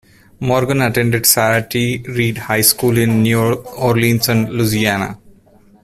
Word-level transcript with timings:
Morgan 0.39 0.81
attended 0.81 1.27
Sarah 1.27 1.61
T. 1.61 2.03
Reed 2.07 2.39
High 2.39 2.61
School 2.61 2.97
in 2.97 3.21
New 3.21 3.39
Orleans, 3.43 4.27
Louisiana. 4.29 5.19